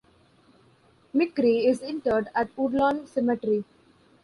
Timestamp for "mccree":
1.13-1.63